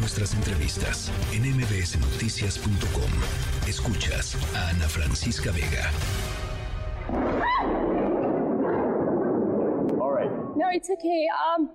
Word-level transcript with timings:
nuestras 0.00 0.34
entrevistas 0.34 1.12
en 1.32 1.42
mbsnoticias.com. 1.42 3.10
Escuchas 3.68 4.34
a 4.56 4.70
Ana 4.70 4.88
Francisca 4.88 5.52
Vega. 5.52 5.90
No, 10.56 10.68
it's 10.72 10.90
okay. 10.90 11.26
Um, 11.44 11.70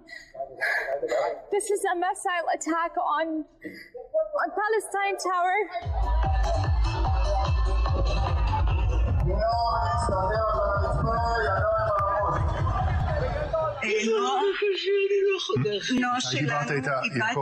this 1.52 1.70
is 1.70 1.82
a 1.92 1.96
missile 1.96 2.48
attack 2.54 2.98
on 2.98 3.46
on 4.42 4.52
Palestine 4.52 5.18
Tower. 5.18 5.56
מתי 15.59 16.41
דיברת 16.41 16.71
איתה, 16.71 16.91
יעקב, 17.19 17.41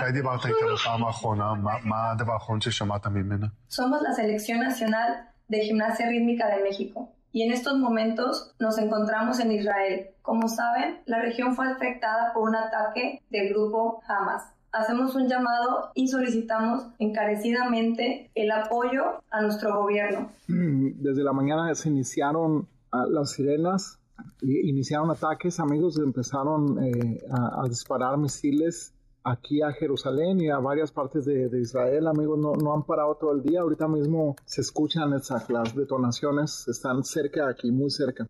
מתי 0.00 0.12
דיברת 0.12 0.46
איתה 0.46 0.56
בפעם 0.74 1.04
האחרונה? 1.04 1.52
מה 1.84 2.10
הדבר 2.10 2.32
האחרון 2.32 2.60
ששמעת 2.60 3.06
ממנה? 3.06 3.46
Somos 3.68 4.02
la 4.02 4.12
selección 4.12 4.58
nacional 4.60 5.08
de 5.48 5.58
gimnasia 5.66 6.06
rítmica 6.08 6.46
de 6.48 6.62
México 6.62 7.08
y 7.32 7.42
en 7.42 7.52
estos 7.52 7.76
momentos 7.78 8.54
nos 8.60 8.78
encontramos 8.78 9.40
en 9.40 9.52
Israel. 9.52 10.06
Como 10.22 10.48
saben, 10.48 11.00
la 11.06 11.20
región 11.20 11.54
fue 11.56 11.66
afectada 11.66 12.32
por 12.32 12.48
un 12.48 12.56
ataque 12.56 13.22
del 13.30 13.48
grupo 13.50 14.00
Hamas. 14.06 14.44
Hacemos 14.72 15.14
un 15.14 15.28
llamado 15.28 15.90
y 15.94 16.08
solicitamos 16.08 16.86
encarecidamente 16.98 18.30
el 18.34 18.50
apoyo 18.50 19.22
a 19.30 19.42
nuestro 19.42 19.80
gobierno. 19.80 20.30
Desde 20.48 21.22
la 21.22 21.32
mañana 21.32 21.72
se 21.74 21.88
iniciaron 21.88 22.66
ah, 22.90 23.04
las 23.08 23.32
sirenas, 23.32 24.00
iniciaron 24.41 25.11
ataques, 25.11 25.59
amigos, 25.59 25.97
empezaron 25.97 26.83
eh, 26.83 27.21
a, 27.31 27.67
disparar 27.67 28.17
misiles 28.17 28.93
aquí 29.23 29.61
a 29.61 29.71
Jerusalén 29.71 30.39
y 30.41 30.49
a 30.49 30.57
varias 30.59 30.91
partes 30.91 31.25
de, 31.25 31.49
de 31.49 31.59
Israel, 31.61 32.07
amigos, 32.07 32.39
no, 32.39 32.53
no, 32.53 32.73
han 32.73 32.83
parado 32.83 33.15
todo 33.15 33.31
el 33.33 33.41
día. 33.43 33.61
Ahorita 33.61 33.87
mismo 33.87 34.35
se 34.45 34.61
escuchan 34.61 35.13
esas, 35.13 35.49
las 35.49 35.75
detonaciones, 35.75 36.67
están 36.67 37.03
cerca 37.03 37.49
aquí, 37.49 37.71
muy 37.71 37.89
cerca. 37.89 38.27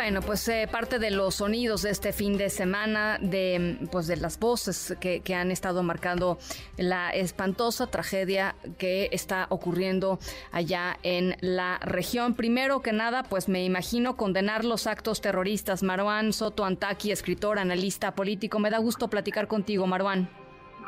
Bueno, 0.00 0.22
pues 0.22 0.48
eh, 0.48 0.68
parte 0.70 1.00
de 1.00 1.10
los 1.10 1.34
sonidos 1.34 1.82
de 1.82 1.90
este 1.90 2.12
fin 2.12 2.38
de 2.38 2.50
semana, 2.50 3.18
de 3.20 3.78
pues 3.90 4.06
de 4.06 4.16
las 4.16 4.38
voces 4.38 4.94
que, 5.00 5.22
que, 5.22 5.34
han 5.34 5.50
estado 5.50 5.82
marcando 5.82 6.38
la 6.76 7.10
espantosa 7.10 7.88
tragedia 7.88 8.54
que 8.78 9.08
está 9.10 9.46
ocurriendo 9.50 10.20
allá 10.52 10.96
en 11.02 11.36
la 11.40 11.78
región. 11.78 12.34
Primero 12.34 12.80
que 12.80 12.92
nada, 12.92 13.24
pues 13.24 13.48
me 13.48 13.64
imagino 13.64 14.16
condenar 14.16 14.64
los 14.64 14.86
actos 14.86 15.20
terroristas. 15.20 15.82
Marwan 15.82 16.32
Soto 16.32 16.64
Antaki, 16.64 17.10
escritor, 17.10 17.58
analista 17.58 18.14
político. 18.14 18.60
Me 18.60 18.70
da 18.70 18.78
gusto 18.78 19.08
platicar 19.08 19.48
contigo, 19.48 19.88
Marwan. 19.88 20.37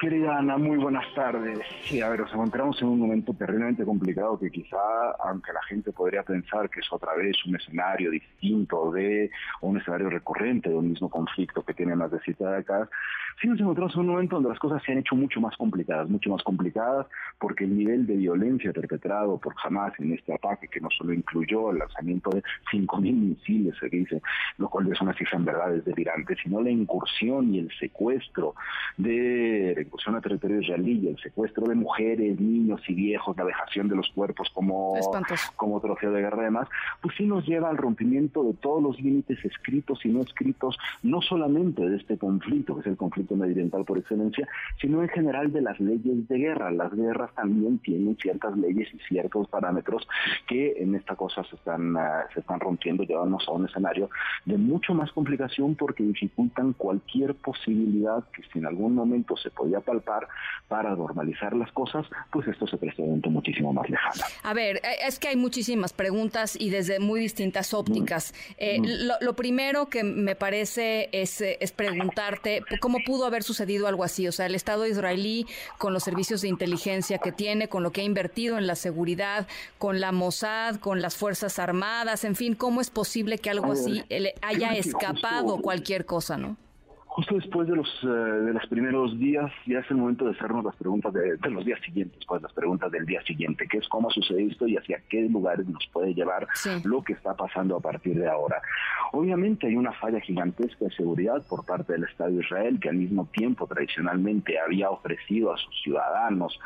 Querida 0.01 0.39
Ana, 0.39 0.57
muy 0.57 0.79
buenas 0.79 1.05
tardes. 1.15 1.59
Sí, 1.85 2.01
a 2.01 2.09
ver, 2.09 2.21
nos 2.21 2.33
encontramos 2.33 2.81
en 2.81 2.89
un 2.89 3.01
momento 3.01 3.35
terriblemente 3.35 3.85
complicado 3.85 4.39
que 4.39 4.51
quizá, 4.51 4.79
aunque 5.23 5.53
la 5.53 5.63
gente 5.65 5.93
podría 5.93 6.23
pensar 6.23 6.71
que 6.71 6.81
es 6.81 6.91
otra 6.91 7.15
vez 7.17 7.37
un 7.45 7.57
escenario 7.57 8.11
distinto 8.11 8.91
de, 8.93 9.31
o 9.61 9.69
un 9.69 9.77
escenario 9.77 10.09
recurrente 10.09 10.71
de 10.71 10.75
un 10.75 10.89
mismo 10.89 11.11
conflicto 11.11 11.63
que 11.63 11.75
tiene 11.75 11.95
más 11.97 12.11
de 12.11 12.19
siete 12.25 12.47
décadas, 12.47 12.89
sí 13.43 13.47
nos 13.47 13.61
encontramos 13.61 13.95
en 13.95 14.01
un 14.01 14.07
momento 14.07 14.37
donde 14.37 14.49
las 14.49 14.59
cosas 14.59 14.83
se 14.83 14.93
han 14.93 14.99
hecho 14.99 15.15
mucho 15.17 15.39
más 15.39 15.55
complicadas, 15.59 16.09
mucho 16.09 16.31
más 16.31 16.43
complicadas, 16.43 17.07
porque 17.39 17.65
el 17.65 17.77
nivel 17.77 18.07
de 18.07 18.17
violencia 18.17 18.73
perpetrado 18.73 19.37
por 19.37 19.55
Hamas 19.63 19.93
en 19.99 20.15
este 20.15 20.33
ataque, 20.33 20.69
que 20.69 20.81
no 20.81 20.89
solo 20.91 21.13
incluyó 21.13 21.73
el 21.73 21.79
lanzamiento 21.79 22.31
de 22.31 22.43
5.000 22.73 23.01
misiles, 23.01 23.75
se 23.79 23.91
dice, 23.91 24.23
lo 24.57 24.71
cual 24.71 24.91
es 24.91 25.01
una 25.03 25.13
cifra 25.13 25.39
en 25.39 25.45
verdad 25.45 25.75
es 25.75 25.85
delirante, 25.85 26.37
sino 26.43 26.63
la 26.63 26.71
incursión 26.71 27.55
y 27.55 27.59
el 27.59 27.71
secuestro 27.79 28.55
de 28.97 29.87
incursión 29.91 30.15
a 30.15 30.21
territorio 30.21 30.61
israelí, 30.61 31.09
el 31.09 31.19
secuestro 31.19 31.67
de 31.67 31.75
mujeres, 31.75 32.41
niños 32.41 32.81
y 32.89 32.95
viejos, 32.95 33.37
la 33.37 33.45
vejación 33.45 33.89
de 33.89 33.97
los 33.97 34.09
cuerpos 34.11 34.49
como, 34.55 34.95
como 35.57 35.81
trofeo 35.81 36.13
de 36.13 36.21
guerra 36.23 36.43
y 36.43 36.45
demás, 36.45 36.69
pues 37.03 37.17
sí 37.17 37.27
nos 37.27 37.45
lleva 37.45 37.69
al 37.69 37.77
rompimiento 37.77 38.45
de 38.45 38.55
todos 38.55 38.81
los 38.81 39.01
límites 39.01 39.45
escritos 39.45 40.05
y 40.05 40.09
no 40.09 40.23
escritos, 40.23 40.79
no 41.03 41.21
solamente 41.21 41.89
de 41.89 41.97
este 41.97 42.17
conflicto, 42.17 42.75
que 42.75 42.83
es 42.83 42.87
el 42.87 42.97
conflicto 42.97 43.35
medioambiental 43.35 43.85
por 43.85 43.99
excelencia, 43.99 44.47
sino 44.81 45.03
en 45.03 45.09
general 45.09 45.53
de 45.53 45.63
las 45.63 45.81
leyes 45.81 46.29
de 46.29 46.39
guerra. 46.39 46.71
Las 46.71 46.95
guerras 46.95 47.35
también 47.35 47.79
tienen 47.79 48.17
ciertas 48.17 48.57
leyes 48.57 48.89
y 48.95 48.99
ciertos 49.09 49.49
parámetros 49.49 50.07
que 50.47 50.75
en 50.79 50.95
esta 50.95 51.17
cosa 51.17 51.43
se 51.45 51.57
están, 51.57 51.97
uh, 51.97 52.01
se 52.33 52.41
están 52.41 52.61
rompiendo, 52.61 53.03
llevándonos 53.03 53.49
a 53.49 53.53
un 53.53 53.67
escenario 53.67 54.09
de 54.45 54.57
mucho 54.57 54.95
más 54.95 55.11
complicación 55.13 55.75
porque 55.75 56.05
dificultan 56.05 56.75
cualquier 56.75 57.35
posibilidad 57.35 58.25
que 58.33 58.43
si 58.53 58.59
en 58.59 58.67
algún 58.67 58.95
momento 58.95 59.37
se 59.37 59.51
podía 59.51 59.80
palpar 59.81 60.29
para 60.69 60.95
normalizar 60.95 61.55
las 61.55 61.71
cosas, 61.73 62.07
pues 62.31 62.47
esto 62.49 62.67
se 62.67 62.77
presenta 62.77 63.29
muchísimo 63.29 63.73
más 63.73 63.89
lejano. 63.89 64.23
A 64.43 64.55
ver, 64.55 64.81
es 65.07 65.19
que 65.19 65.29
hay 65.29 65.37
muchísimas 65.37 65.93
preguntas 65.93 66.57
y 66.59 66.71
desde 66.71 67.01
muy 67.01 67.21
distintas 67.21 67.75
ópticas. 67.75 68.33
Mm. 68.33 68.53
Eh, 68.59 68.79
mm. 68.81 68.85
Lo, 69.07 69.15
lo, 69.21 69.35
primero 69.35 69.89
que 69.89 70.05
me 70.05 70.37
parece 70.37 71.09
es, 71.13 71.41
es 71.41 71.73
preguntarte 71.73 72.63
cómo 72.81 72.99
pudo 73.05 73.27
haber 73.27 73.43
sucedido 73.43 73.87
algo 73.89 74.05
así. 74.05 74.29
O 74.29 74.33
sea, 74.33 74.47
el 74.47 74.55
Estado 74.55 74.87
israelí, 74.87 75.47
con 75.79 75.93
los 75.93 76.05
servicios 76.05 76.43
de 76.43 76.49
inteligencia 76.49 77.19
que 77.19 77.33
tiene, 77.33 77.69
con 77.69 77.83
lo 77.83 77.93
que 77.93 78.03
ha 78.03 78.05
invertido 78.05 78.59
en 78.59 78.67
la 78.67 78.77
seguridad, 78.77 79.47
con 79.79 80.01
la 80.01 80.13
Mossad, 80.13 80.77
con 80.77 81.01
las 81.03 81.17
Fuerzas 81.17 81.59
Armadas, 81.59 82.25
en 82.25 82.37
fin, 82.37 82.55
¿cómo 82.55 82.81
es 82.81 82.91
posible 82.91 83.39
que 83.39 83.51
algo 83.51 83.73
así 83.73 84.05
haya 84.43 84.73
escapado 84.73 85.59
cualquier 85.59 86.07
cosa, 86.07 86.37
no? 86.37 86.57
Justo 87.11 87.35
después 87.35 87.67
de 87.67 87.75
los 87.75 88.05
uh, 88.05 88.09
de 88.09 88.53
los 88.53 88.67
primeros 88.69 89.19
días 89.19 89.51
ya 89.67 89.81
es 89.81 89.91
el 89.91 89.97
momento 89.97 90.25
de 90.25 90.31
hacernos 90.31 90.65
las 90.65 90.77
preguntas 90.77 91.13
de, 91.13 91.37
de, 91.37 91.51
los 91.51 91.65
días 91.65 91.81
siguientes, 91.85 92.25
pues 92.27 92.41
las 92.41 92.53
preguntas 92.53 92.91
del 92.93 93.05
día 93.05 93.21
siguiente, 93.23 93.67
que 93.67 93.79
es 93.79 93.89
cómo 93.89 94.09
ha 94.09 94.13
sucedido 94.13 94.51
esto 94.51 94.69
y 94.69 94.77
hacia 94.77 95.03
qué 95.09 95.23
lugares 95.23 95.67
nos 95.67 95.85
puede 95.93 96.15
llevar 96.15 96.47
sí. 96.55 96.71
lo 96.85 97.03
que 97.03 97.15
está 97.15 97.35
pasando 97.35 97.77
a 97.77 97.81
partir 97.81 98.17
de 98.19 98.29
ahora. 98.29 98.63
Obviamente 99.13 99.67
hay 99.67 99.77
una 99.77 99.93
falla 99.93 100.21
gigantesca 100.21 100.85
de 100.85 100.93
seguridad 100.93 101.43
por 101.49 101.67
parte 101.67 101.95
del 101.95 102.05
Estado 102.05 102.31
de 102.31 102.45
Israel 102.45 102.79
que 102.81 102.89
al 102.89 102.97
mismo 102.97 103.27
tiempo 103.33 103.67
tradicionalmente 103.67 104.59
había 104.61 104.91
ofrecido 104.91 105.53
a 105.53 105.59
sus 105.59 105.83
ciudadanos 105.83 106.59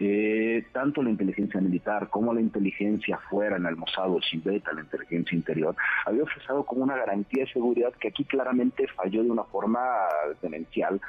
eh, 0.00 0.66
tanto 0.72 1.02
la 1.02 1.10
inteligencia 1.10 1.60
militar 1.60 2.08
como 2.08 2.34
la 2.34 2.40
inteligencia 2.40 3.18
fuera 3.30 3.56
en 3.56 3.66
el 3.66 3.76
Mossad 3.76 4.10
o 4.10 4.18
la 4.18 4.80
inteligencia 4.80 5.36
interior, 5.36 5.76
había 6.06 6.24
ofrecido 6.24 6.64
como 6.64 6.82
una 6.82 6.96
garantía 6.96 7.44
de 7.44 7.52
seguridad 7.52 7.92
que 8.00 8.08
aquí 8.08 8.24
claramente 8.24 8.88
falló 8.88 9.22
de 9.22 9.30
una 9.30 9.44
forma 9.44 9.91
demencial, 10.40 11.00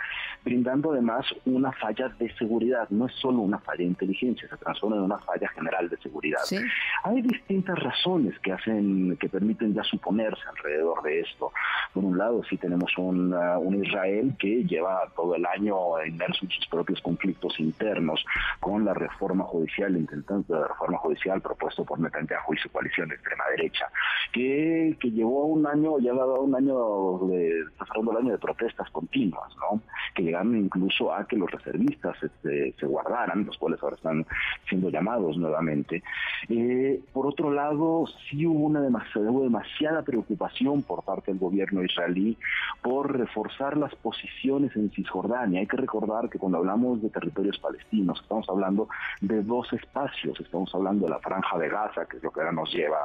brindando 0.44 0.92
además 0.92 1.26
una 1.46 1.72
falla 1.72 2.10
de 2.20 2.34
seguridad. 2.36 2.88
No 2.90 3.08
es 3.08 3.14
solo 3.16 3.40
una 3.40 3.60
falla 3.60 3.80
de 3.80 3.86
inteligencia, 3.86 4.48
se 4.48 4.58
transforma 4.58 4.98
en 4.98 5.04
una 5.04 5.20
falla 5.20 5.48
general 5.50 5.90
de 5.90 5.98
seguridad. 5.98 6.40
¿Sí? 6.44 6.58
Hay 7.04 7.22
distintas 7.22 7.80
razones 7.80 8.38
que 8.40 8.52
hacen, 8.52 9.18
que 9.18 9.30
permiten 9.30 9.74
ya 9.74 9.84
suponerse 9.84 10.42
alrededor 10.50 11.02
de 11.04 11.22
esto. 11.22 11.52
Por 11.94 12.04
un 12.04 12.18
lado, 12.18 12.44
sí 12.50 12.58
tenemos 12.58 12.92
un, 12.98 13.34
uh, 13.34 13.60
un 13.60 13.84
Israel 13.84 14.34
que 14.40 14.64
lleva 14.64 15.02
todo 15.16 15.36
el 15.36 15.46
año 15.46 15.76
inmerso 16.06 16.46
en 16.46 16.52
sus 16.52 16.68
propios 16.68 17.02
conflictos 17.02 17.60
internos, 17.60 18.26
con 18.60 18.86
la 18.86 18.94
reforma 18.94 19.44
judicial, 19.46 19.96
intentando 19.96 20.60
la 20.60 20.68
reforma 20.68 20.98
judicial 21.00 21.42
propuesto 21.42 21.84
por 21.86 22.00
Netanyahu 22.00 22.54
y 22.54 22.58
su 22.58 22.70
coalición 22.70 23.10
de 23.10 23.16
extrema 23.16 23.44
derecha, 23.56 23.88
que, 24.32 24.98
que 25.00 25.12
llevó 25.12 25.46
un 25.46 25.66
año, 25.68 26.00
ya 26.00 26.14
dado 26.14 26.42
un 26.42 26.56
año 26.56 27.28
de, 27.28 27.62
está 27.62 27.86
el 28.12 28.18
año 28.18 28.32
de 28.32 28.38
protestas 28.38 28.73
continuas, 28.92 29.56
¿no? 29.58 29.82
Que 30.14 30.24
llegaron 30.24 30.56
incluso 30.58 31.14
a 31.14 31.26
que 31.28 31.36
los 31.36 31.50
reservistas 31.50 32.16
este, 32.22 32.74
se 32.80 32.86
guardaran, 32.86 33.46
los 33.46 33.58
cuales 33.58 33.82
ahora 33.82 33.96
están 33.96 34.26
siendo 34.68 34.90
llamados 34.90 35.38
nuevamente. 35.38 36.04
Eh, 36.50 37.02
por 37.12 37.28
otro 37.28 37.52
lado, 37.52 38.06
sí 38.30 38.46
hubo 38.46 38.66
una 38.66 38.82
demasiada, 38.82 39.32
demasiada 39.32 40.02
preocupación 40.04 40.84
por 40.84 41.04
parte 41.04 41.32
del 41.32 41.40
gobierno 41.40 41.84
israelí 41.84 42.38
por 42.82 43.18
reforzar 43.18 43.78
las 43.78 43.94
posiciones 43.96 44.76
en 44.76 44.92
Cisjordania. 44.92 45.60
Hay 45.60 45.68
que 45.68 45.78
recordar 45.78 46.30
que 46.30 46.40
cuando 46.40 46.60
hablamos 46.60 47.02
de 47.02 47.10
territorios 47.10 47.58
palestinos, 47.60 48.20
estamos 48.22 48.48
hablando 48.50 48.88
de 49.22 49.42
dos 49.44 49.72
espacios, 49.74 50.40
estamos 50.40 50.74
hablando 50.74 51.06
de 51.06 51.12
la 51.12 51.20
franja 51.20 51.58
de 51.58 51.70
Gaza, 51.70 52.06
que 52.06 52.18
es 52.18 52.24
lo 52.24 52.32
que 52.32 52.42
ahora 52.42 52.52
nos 52.52 52.74
lleva, 52.74 53.00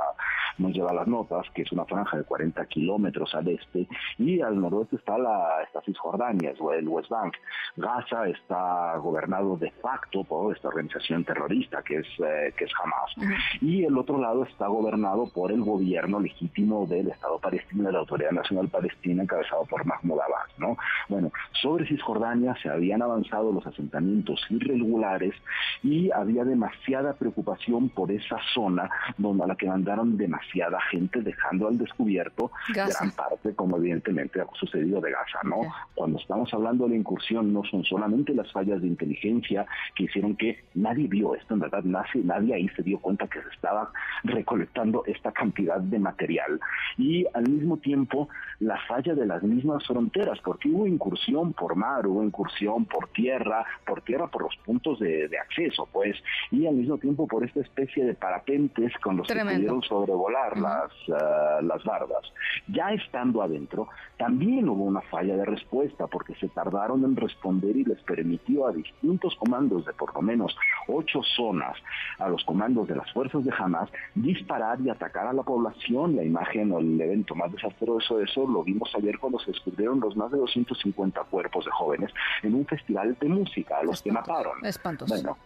nos 0.59 0.73
lleva 0.73 0.91
a 0.91 0.95
las 0.95 1.07
notas, 1.07 1.47
que 1.55 1.63
es 1.63 1.73
una 1.73 1.85
franja 1.85 2.17
de 2.17 2.25
40 2.25 2.65
kilómetros 2.67 3.35
al 3.35 3.49
este, 3.49 3.87
y 4.19 4.41
al 4.41 4.61
noroeste 4.61 4.97
está 4.97 5.19
la 5.19 5.63
está 5.63 5.81
Cisjordania, 5.83 6.51
el 6.51 6.89
West 6.99 7.11
Bank. 7.11 7.35
Gaza 7.77 8.29
está 8.29 8.97
gobernado 8.99 9.57
de 9.57 9.71
facto 9.71 10.25
por 10.25 10.55
esta 10.55 10.69
organización 10.69 11.25
terrorista 11.25 11.83
que 11.83 11.99
es, 11.99 12.07
eh, 12.19 12.53
que 12.57 12.65
es 12.65 12.73
Hamas. 12.83 13.33
Y 13.61 13.85
el 13.85 13.97
otro 13.97 14.19
lado 14.19 14.45
está 14.45 14.67
gobernado 14.67 15.29
por 15.33 15.53
el 15.53 15.63
gobierno 15.63 16.21
legítimo 16.21 16.87
del 16.87 17.09
Estado 17.09 17.39
palestino, 17.39 17.85
de 17.85 17.93
la 17.93 18.01
Autoridad 18.01 18.33
Nacional 18.33 18.69
Palestina, 18.69 19.23
encabezado 19.23 19.65
por 19.67 19.85
Mahmoud 19.85 20.21
Abbas. 20.21 20.51
¿no? 20.59 20.77
Bueno, 21.09 21.33
sobre 21.63 21.87
Cisjordania 21.87 22.57
se 22.63 22.69
habían 22.69 23.03
avanzado 23.03 23.53
los 23.53 23.67
asentamientos 23.67 24.45
irregulares 24.51 25.35
y 25.83 26.11
había 26.11 26.45
demasiada 26.45 27.15
preocupación 27.15 27.89
por 27.91 28.11
esa 28.11 28.39
zona 28.55 28.91
donde 29.17 29.45
a 29.45 29.47
la 29.47 29.57
que 29.57 29.67
mandaron 29.67 30.17
demasiada 30.17 30.81
gente 30.91 31.21
dejando 31.21 31.69
al 31.69 31.79
descubierto 31.79 32.51
gran 32.69 33.11
parte, 33.13 33.55
como 33.55 33.77
evidentemente 33.77 34.41
ha 34.41 34.47
sucedido 34.55 35.01
de 35.01 35.13
Gaza, 35.13 35.41
¿no? 35.45 35.61
Cuando 35.95 36.19
estamos 36.19 36.53
hablando 36.53 36.88
la 36.89 36.97
incursión, 36.97 37.53
no 37.53 37.65
son 37.65 37.85
solamente 37.85 38.35
las 38.35 38.51
fallas 38.53 38.81
de 38.81 38.89
inteligencia 38.89 39.67
que 39.95 40.05
hicieron 40.05 40.37
que 40.37 40.65
nadie 40.75 41.07
vio 41.07 41.35
esto, 41.35 41.55
en 41.55 41.61
verdad, 41.61 41.83
nadie, 41.85 42.23
nadie 42.25 42.55
ahí 42.55 42.69
se 42.71 42.83
dio 42.83 42.99
cuenta 42.99 43.27
que 43.27 43.43
se 43.43 43.49
estaba 43.51 43.91
recolectando 44.25 45.05
esta 45.07 45.33
cantidad 45.33 45.81
de 45.81 45.99
material. 45.99 46.61
Y 46.97 47.27
al 47.35 47.49
mismo 47.49 47.77
tiempo, 47.79 48.29
la 48.61 48.79
falla 48.87 49.15
de 49.15 49.27
las 49.27 49.43
mismas 49.43 49.87
fronteras, 49.87 50.39
porque 50.45 50.69
hubo 50.69 50.87
incursión 50.87 51.53
por 51.53 51.77
mar, 51.77 52.07
hubo 52.07 52.23
incursión 52.23 52.85
por 52.85 53.09
tierra, 53.09 53.65
por 53.87 54.03
tierra 54.03 54.27
por 54.29 54.43
los 54.43 54.57
puntos 54.65 54.99
de, 54.99 55.29
acceso, 55.39 55.89
pues, 55.93 56.17
y 56.51 56.67
al 56.67 56.75
mismo 56.75 56.99
tiempo 56.99 57.27
por 57.27 57.45
esta 57.45 57.61
especie 57.61 58.05
de 58.05 58.15
parapentes 58.15 58.93
con 58.99 59.19
los 59.19 59.29
que 59.29 59.39
pudieron 59.39 59.83
sobrevolar 59.83 60.59
las, 60.59 60.91
ah, 61.15 61.61
las 61.63 61.85
bardas. 61.85 62.33
Ya 62.67 62.93
estando 62.93 63.43
adentro, 63.43 63.89
también 64.17 64.69
hubo 64.69 64.85
una 64.85 65.01
falla 65.03 65.37
de 65.37 65.45
respuesta 65.45 66.07
porque 66.07 66.35
se 66.37 66.49
tardaron 66.79 67.05
en 67.05 67.17
responder 67.17 67.77
y 67.77 67.85
les 67.85 68.01
permitió 68.03 68.67
a 68.67 68.73
distintos 68.73 69.35
comandos 69.37 69.85
de 69.85 69.93
por 69.95 70.15
lo 70.15 70.23
menos 70.23 70.57
ocho 70.87 71.23
zonas, 71.37 71.77
a 72.19 72.29
los 72.29 72.45
comandos 72.45 72.87
de 72.87 72.95
las 72.95 73.11
fuerzas 73.13 73.45
de 73.45 73.53
Hamas, 73.57 73.91
disparar 74.15 74.81
y 74.81 74.89
atacar 74.89 75.27
a 75.27 75.33
la 75.33 75.43
población. 75.43 76.15
La 76.15 76.23
imagen 76.23 76.73
o 76.73 76.79
el 76.79 77.01
evento 77.01 77.35
más 77.35 77.51
desastroso 77.53 78.19
de 78.19 78.25
eso 78.25 78.47
lo 78.47 78.63
vimos 78.63 78.91
ayer 78.97 79.19
cuando 79.19 79.39
se 79.41 79.51
descubrieron 79.51 80.01
los 80.01 80.17
más 80.17 80.31
de 80.31 80.39
250 80.39 81.21
cuerpos 81.25 81.65
de 81.65 81.71
jóvenes 81.73 82.13
en 82.43 82.55
un 82.55 82.65
festival 82.65 83.17
de 83.21 83.29
música, 83.29 83.79
a 83.79 83.83
los 83.83 84.01
que 84.01 84.13
mataron. 84.13 84.65
Espantoso. 84.65 85.13
Bueno, 85.13 85.37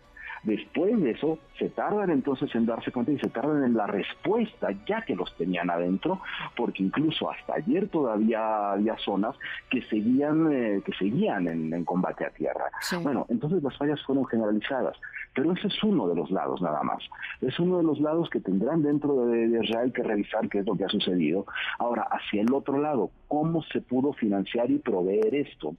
Después 0.42 1.00
de 1.00 1.12
eso, 1.12 1.38
se 1.56 1.68
tardan 1.68 2.10
entonces 2.10 2.52
en 2.54 2.66
darse 2.66 2.90
cuenta 2.90 3.12
y 3.12 3.18
se 3.18 3.28
tardan 3.28 3.62
en 3.62 3.74
la 3.74 3.86
respuesta, 3.86 4.70
ya 4.86 5.02
que 5.02 5.14
los 5.14 5.32
tenían 5.36 5.70
adentro, 5.70 6.20
porque 6.56 6.82
incluso 6.82 7.30
hasta 7.30 7.54
ayer 7.54 7.88
todavía 7.88 8.72
había 8.72 8.96
zonas 8.98 9.36
que 9.70 9.82
seguían, 9.82 10.52
eh, 10.52 10.82
que 10.84 10.92
seguían 10.94 11.46
en, 11.46 11.84
combate 11.84 12.24
a 12.26 12.30
tierra. 12.30 12.64
Bueno, 13.02 13.26
entonces 13.28 13.62
las 13.62 13.76
fallas 13.76 14.02
fueron 14.02 14.26
generalizadas, 14.26 14.96
pero 15.34 15.52
ese 15.52 15.68
es 15.68 15.84
uno 15.84 16.08
de 16.08 16.16
los 16.16 16.30
lados 16.30 16.60
nada 16.60 16.82
más. 16.82 17.02
Es 17.40 17.58
uno 17.60 17.78
de 17.78 17.84
los 17.84 18.00
lados 18.00 18.28
que 18.28 18.40
tendrán 18.40 18.82
dentro 18.82 19.26
de, 19.26 19.48
de 19.48 19.64
Israel 19.64 19.92
que 19.92 20.02
revisar 20.02 20.48
qué 20.48 20.58
es 20.58 20.66
lo 20.66 20.76
que 20.76 20.84
ha 20.84 20.88
sucedido. 20.88 21.46
Ahora, 21.78 22.02
hacia 22.10 22.42
el 22.42 22.52
otro 22.52 22.80
lado, 22.80 23.10
¿cómo 23.28 23.62
se 23.64 23.80
pudo 23.80 24.12
financiar 24.12 24.70
y 24.70 24.78
proveer 24.78 25.34
esto? 25.34 25.76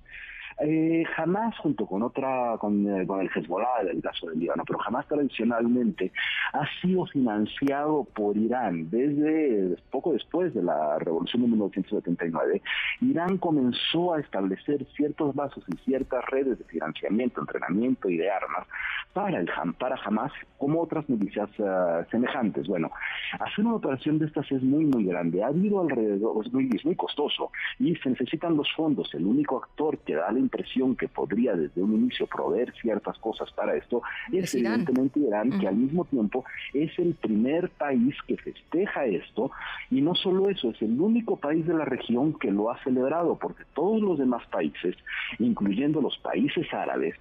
Eh, 0.60 1.04
jamás 1.16 1.58
junto 1.58 1.86
con 1.86 2.04
otra, 2.04 2.58
con, 2.60 2.86
eh, 2.88 3.02
el 3.02 3.30
Hezbollah, 3.34 3.82
el 3.90 4.02
caso 4.02 4.28
del 4.28 4.40
Líbano, 4.40 4.64
pero 4.66 4.80
jamás 4.80 5.08
tradicionalmente 5.08 6.12
ha 6.54 6.66
sido 6.82 7.06
financiado 7.08 8.06
por 8.14 8.38
Irán. 8.38 8.90
Desde 8.90 9.76
poco 9.92 10.14
después 10.14 10.54
de 10.54 10.64
la 10.64 11.00
revolución 11.00 11.44
de 11.44 11.48
1979, 11.50 12.62
Irán 13.02 13.38
comenzó 13.38 14.14
a 14.14 14.20
establecer 14.20 14.86
ciertos 14.96 15.34
vasos 15.36 15.64
y 15.68 15.78
ciertas 15.86 16.24
redes 16.28 16.60
de 16.60 16.66
financiamiento, 16.66 17.42
entrenamiento 17.42 18.10
y 18.10 18.18
de 18.18 18.30
armas 18.30 18.68
para 19.14 19.40
el 19.40 19.50
para 19.78 19.96
Hamas 20.04 20.32
como 20.58 20.82
otras 20.82 21.08
milicias 21.08 21.50
eh, 21.58 22.06
semejantes. 22.10 22.68
Bueno, 22.68 22.92
hacer 23.40 23.66
una 23.66 23.76
operación 23.76 24.20
de 24.20 24.26
estas 24.26 24.52
es 24.52 24.62
muy 24.64 24.86
muy 24.86 25.06
grande. 25.06 25.44
Ha 25.44 25.48
habido 25.48 25.82
alrededor, 25.82 26.46
es 26.46 26.52
muy, 26.52 26.70
es 26.74 26.86
muy 26.86 26.96
costoso 26.96 27.52
y 27.80 27.96
se 27.98 28.10
necesitan 28.10 28.58
los 28.58 28.72
fondos. 28.76 29.14
El 29.14 29.26
único 29.26 29.58
actor 29.58 29.98
que 30.00 30.16
da 30.16 30.32
la 30.32 30.40
impresión 30.44 30.96
que 30.96 31.08
podría 31.08 31.56
desde 31.56 31.82
un 31.82 31.94
inicio 31.94 32.28
proveer 32.28 32.74
ciertas 32.82 33.18
cosas 33.18 33.52
para 33.52 33.76
esto 33.76 34.02
es, 34.32 34.54
evidentemente 34.54 35.20
Irán, 35.20 35.60
que 35.60 35.68
al 35.68 35.76
mismo 35.76 36.06
tiempo 36.06 36.46
es 36.74 36.98
el 37.00 37.16
primer 37.16 37.70
país 37.72 38.16
que 38.28 38.38
festeja 38.38 39.06
esto 39.06 39.52
y 39.90 40.02
no 40.02 40.16
solo 40.16 40.50
eso, 40.50 40.72
es 40.72 40.82
el 40.82 41.00
único 41.00 41.38
país 41.38 41.66
de 41.66 41.74
la 41.74 41.86
región 41.86 42.38
que 42.38 42.52
lo 42.52 42.72
ha 42.72 42.82
celebrado 42.84 43.38
porque 43.38 43.64
todos 43.74 44.02
los 44.02 44.20
demás 44.20 44.46
países, 44.48 44.96
incluyendo 45.40 46.02
los 46.02 46.18
países 46.20 46.72
árabes, 46.74 47.16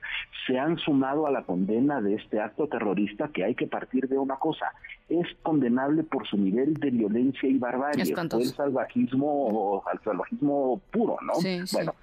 se 0.46 0.58
han 0.58 0.78
sumado 0.78 1.26
a 1.26 1.30
la 1.30 1.42
condena 1.42 2.00
de 2.00 2.14
este 2.14 2.40
acto 2.40 2.66
terrorista 2.66 3.28
que 3.28 3.44
hay 3.44 3.54
que 3.54 3.66
partir 3.66 4.08
de 4.08 4.18
una 4.18 4.36
cosa, 4.36 4.72
es 5.08 5.26
condenable 5.42 6.02
por 6.02 6.26
su 6.26 6.36
nivel 6.36 6.74
de 6.74 6.90
violencia 6.90 7.48
y 7.48 7.58
barbarie, 7.58 8.02
el 8.02 8.16
salvajismo, 8.46 9.82
el 9.92 10.00
salvajismo 10.00 10.80
puro, 10.90 11.18
¿no? 11.22 11.34
bueno, 11.72 11.94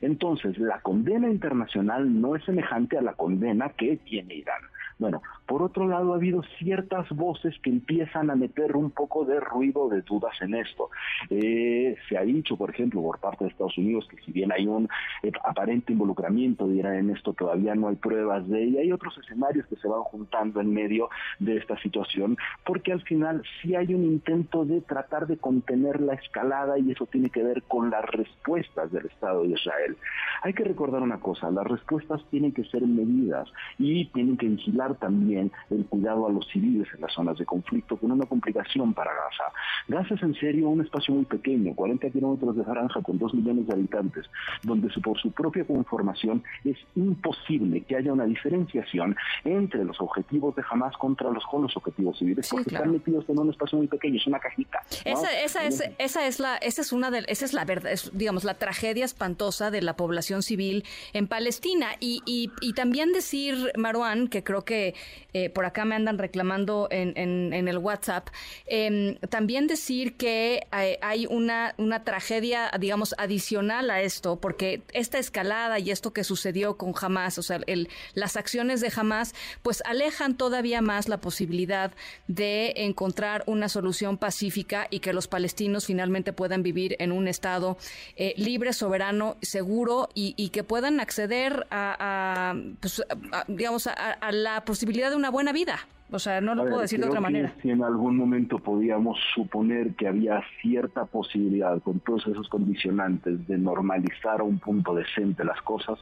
entonces, 0.00 0.58
la 0.58 0.80
condena 0.80 1.28
internacional 1.28 2.20
no 2.20 2.36
es 2.36 2.44
semejante 2.44 2.98
a 2.98 3.02
la 3.02 3.14
condena 3.14 3.70
que 3.70 3.96
tiene 3.98 4.34
Irán. 4.34 4.62
Bueno, 4.98 5.22
por 5.46 5.62
otro 5.62 5.86
lado, 5.86 6.12
ha 6.12 6.16
habido 6.16 6.42
ciertas 6.58 7.08
voces 7.10 7.54
que 7.62 7.70
empiezan 7.70 8.30
a 8.30 8.36
meter 8.36 8.76
un 8.76 8.90
poco 8.90 9.24
de 9.24 9.40
ruido, 9.40 9.88
de 9.88 10.02
dudas 10.02 10.34
en 10.40 10.54
esto. 10.54 10.90
Eh, 11.30 11.96
se 12.08 12.18
ha 12.18 12.22
dicho, 12.22 12.56
por 12.56 12.70
ejemplo, 12.70 13.02
por 13.02 13.18
parte 13.18 13.44
de 13.44 13.50
Estados 13.50 13.78
Unidos 13.78 14.06
que 14.08 14.16
si 14.24 14.32
bien 14.32 14.52
hay 14.52 14.66
un 14.66 14.88
eh, 15.22 15.32
aparente 15.44 15.92
involucramiento 15.92 16.66
de 16.66 16.76
en 16.80 17.10
esto, 17.10 17.32
todavía 17.32 17.74
no 17.74 17.88
hay 17.88 17.96
pruebas 17.96 18.46
de 18.48 18.64
ello. 18.64 18.80
Hay 18.80 18.92
otros 18.92 19.16
escenarios 19.18 19.66
que 19.66 19.76
se 19.76 19.88
van 19.88 20.02
juntando 20.02 20.60
en 20.60 20.72
medio 20.72 21.08
de 21.38 21.56
esta 21.56 21.78
situación, 21.78 22.36
porque 22.64 22.92
al 22.92 23.02
final 23.02 23.42
sí 23.60 23.74
hay 23.74 23.94
un 23.94 24.04
intento 24.04 24.64
de 24.64 24.80
tratar 24.82 25.26
de 25.26 25.38
contener 25.38 26.00
la 26.00 26.14
escalada 26.14 26.78
y 26.78 26.90
eso 26.90 27.06
tiene 27.06 27.30
que 27.30 27.42
ver 27.42 27.62
con 27.62 27.90
las 27.90 28.04
respuestas 28.04 28.92
del 28.92 29.06
Estado 29.06 29.42
de 29.42 29.50
Israel. 29.50 29.96
Hay 30.42 30.52
que 30.52 30.64
recordar 30.64 31.02
una 31.02 31.18
cosa, 31.18 31.50
las 31.50 31.66
respuestas 31.66 32.22
tienen 32.30 32.52
que 32.52 32.64
ser 32.64 32.82
medidas 32.82 33.48
y 33.78 34.06
tienen 34.06 34.36
que 34.36 34.48
vigilar 34.48 34.94
también 34.96 35.35
el 35.70 35.86
cuidado 35.86 36.26
a 36.26 36.32
los 36.32 36.46
civiles 36.48 36.88
en 36.94 37.00
las 37.00 37.12
zonas 37.12 37.38
de 37.38 37.44
conflicto, 37.44 37.96
con 37.96 38.12
una 38.12 38.26
complicación 38.26 38.92
para 38.94 39.12
Gaza. 39.12 39.52
Gaza 39.88 40.14
es 40.14 40.22
en 40.22 40.34
serio 40.34 40.68
un 40.68 40.80
espacio 40.80 41.14
muy 41.14 41.24
pequeño, 41.24 41.74
40 41.74 42.10
kilómetros 42.10 42.56
de 42.56 42.64
franja 42.64 43.00
con 43.02 43.18
2 43.18 43.34
millones 43.34 43.66
de 43.66 43.74
habitantes, 43.74 44.26
donde 44.62 44.88
por 45.00 45.18
su 45.18 45.30
propia 45.32 45.64
conformación 45.64 46.42
es 46.64 46.76
imposible 46.94 47.82
que 47.82 47.96
haya 47.96 48.12
una 48.12 48.24
diferenciación 48.24 49.16
entre 49.44 49.84
los 49.84 50.00
objetivos 50.00 50.54
de 50.56 50.62
Hamas 50.68 50.96
contra 50.96 51.30
los, 51.30 51.44
con 51.46 51.62
los 51.62 51.76
objetivos 51.76 52.18
civiles, 52.18 52.48
porque 52.50 52.74
están 52.74 52.92
metidos 52.92 53.28
en 53.28 53.38
un 53.38 53.50
espacio 53.50 53.78
muy 53.78 53.86
pequeño, 53.86 54.16
es 54.16 54.26
una 54.26 54.38
cajita. 54.38 54.80
Esa, 55.04 55.40
esa, 55.42 55.64
es, 55.64 55.82
esa 55.98 56.26
es 56.26 56.40
la, 56.40 56.56
esa 56.56 56.82
es 56.82 56.92
una 56.92 57.10
de, 57.10 57.24
esa 57.28 57.44
es 57.44 57.52
la 57.52 57.64
verdad, 57.64 57.90
digamos, 58.12 58.44
la 58.44 58.54
tragedia 58.54 59.04
espantosa 59.04 59.70
de 59.70 59.82
la 59.82 59.96
población 59.96 60.42
civil 60.42 60.84
en 61.12 61.26
Palestina. 61.26 61.88
Y, 62.00 62.22
y, 62.26 62.50
y 62.60 62.72
también 62.72 63.12
decir, 63.12 63.72
Marwan, 63.76 64.28
que 64.28 64.42
creo 64.42 64.64
que 64.64 64.94
eh, 65.32 65.50
por 65.50 65.64
acá 65.66 65.84
me 65.84 65.94
andan 65.94 66.18
reclamando 66.18 66.88
en, 66.90 67.16
el 67.16 67.78
WhatsApp. 67.78 68.28
Em, 68.66 69.16
también 69.28 69.66
decir 69.66 70.16
que 70.16 70.66
hay, 70.70 71.26
una, 71.26 71.74
una 71.78 72.04
tragedia, 72.04 72.70
digamos, 72.78 73.14
adicional 73.18 73.90
a 73.90 74.00
esto, 74.00 74.36
porque 74.36 74.82
esta 74.92 75.18
escalada 75.18 75.78
y 75.78 75.90
esto 75.90 76.12
que 76.12 76.24
sucedió 76.24 76.76
con 76.76 76.94
Hamas, 77.00 77.38
o 77.38 77.42
sea, 77.42 77.60
el, 77.66 77.88
las 78.14 78.36
acciones 78.36 78.80
de 78.80 78.90
Hamas, 78.94 79.34
pues 79.62 79.82
alejan 79.84 80.36
todavía 80.36 80.80
más 80.80 81.08
la 81.08 81.20
posibilidad 81.20 81.92
de 82.28 82.72
encontrar 82.76 83.44
una 83.46 83.68
solución 83.68 84.16
pacífica 84.16 84.86
y 84.90 85.00
que 85.00 85.12
los 85.12 85.28
palestinos 85.28 85.86
finalmente 85.86 86.32
puedan 86.32 86.62
vivir 86.62 86.96
en 86.98 87.12
un 87.12 87.28
estado 87.28 87.76
eh, 88.16 88.34
libre, 88.36 88.72
soberano, 88.72 89.36
seguro 89.42 90.08
y, 90.14 90.46
que 90.50 90.62
puedan 90.62 91.00
acceder 91.00 91.66
a, 91.70 92.54
pues, 92.80 93.02
digamos, 93.48 93.86
a 93.88 94.32
la 94.32 94.64
posibilidad 94.64 95.10
de 95.10 95.16
buena 95.30 95.52
vida. 95.52 95.86
O 96.10 96.18
sea, 96.20 96.40
no 96.40 96.54
lo 96.54 96.62
puedo 96.64 96.80
decir 96.80 97.00
de 97.00 97.08
otra 97.08 97.20
manera. 97.20 97.52
Si 97.62 97.70
en 97.70 97.82
algún 97.82 98.16
momento 98.16 98.58
podíamos 98.58 99.18
suponer 99.34 99.94
que 99.96 100.06
había 100.06 100.40
cierta 100.62 101.04
posibilidad 101.04 101.82
con 101.82 101.98
todos 102.00 102.26
esos 102.28 102.48
condicionantes 102.48 103.46
de 103.48 103.58
normalizar 103.58 104.40
a 104.40 104.44
un 104.44 104.58
punto 104.60 104.94
decente 104.94 105.44
las 105.44 105.60
cosas, 105.62 105.98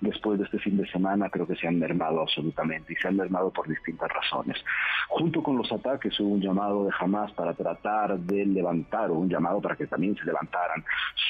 después 0.00 0.38
de 0.38 0.46
este 0.46 0.58
fin 0.58 0.76
de 0.76 0.86
semana 0.88 1.28
creo 1.28 1.46
que 1.46 1.54
se 1.54 1.68
han 1.68 1.78
mermado 1.78 2.20
absolutamente 2.22 2.92
y 2.92 2.96
se 2.96 3.08
han 3.08 3.16
mermado 3.16 3.50
por 3.50 3.68
distintas 3.68 4.10
razones. 4.10 4.56
Junto 5.08 5.42
con 5.42 5.56
los 5.58 5.70
ataques 5.70 6.18
hubo 6.20 6.30
un 6.30 6.40
llamado 6.40 6.84
de 6.86 6.90
Hamas 6.98 7.30
para 7.32 7.52
tratar 7.52 8.18
de 8.18 8.46
levantar, 8.46 9.10
o 9.10 9.14
un 9.14 9.28
llamado 9.28 9.60
para 9.60 9.76
que 9.76 9.86
también 9.86 10.16
se 10.16 10.24
levantaran 10.24 10.82